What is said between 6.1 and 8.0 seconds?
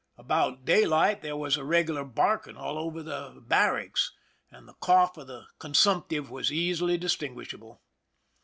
was easily distinguish able.